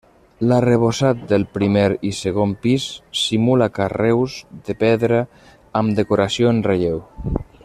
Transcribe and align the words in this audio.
L'arrebossat 0.51 1.19
del 1.31 1.45
primer 1.57 1.83
i 2.11 2.13
segon 2.21 2.55
pis 2.63 2.87
simula 3.25 3.69
carreus 3.77 4.41
de 4.71 4.77
pedra 4.85 5.23
amb 5.83 5.99
decoració 6.01 6.57
en 6.57 6.69
relleu. 6.73 7.03